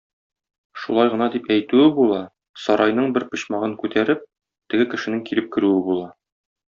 [0.83, 2.21] Шулай гына дип әйтүе була,
[2.63, 4.25] сарайның бер почмагын күтәреп,
[4.75, 6.09] теге кешенең килеп керүе була.